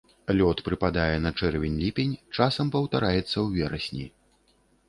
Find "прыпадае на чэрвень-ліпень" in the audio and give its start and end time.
0.69-2.15